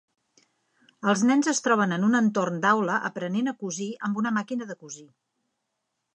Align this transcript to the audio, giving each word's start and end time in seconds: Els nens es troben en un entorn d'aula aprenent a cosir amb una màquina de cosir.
Els 1.11 1.23
nens 1.31 1.49
es 1.51 1.61
troben 1.67 1.93
en 1.97 2.07
un 2.07 2.21
entorn 2.21 2.57
d'aula 2.65 2.97
aprenent 3.11 3.53
a 3.53 3.57
cosir 3.61 3.91
amb 4.09 4.19
una 4.25 4.35
màquina 4.41 4.73
de 4.73 4.79
cosir. 4.85 5.07